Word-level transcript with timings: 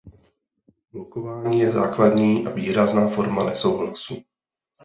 Blokování 0.93 1.59
je 1.59 1.71
základní 1.71 2.47
a 2.47 2.49
výrazná 2.49 3.07
forma 3.07 3.45
nesouhlasu. 3.45 4.23